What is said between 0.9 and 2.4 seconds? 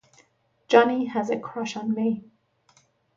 has a crush on me.